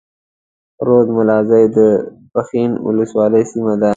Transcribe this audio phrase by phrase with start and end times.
[0.85, 1.77] رود ملازۍ د
[2.33, 3.89] پښين اولسوالۍ سيمه ده.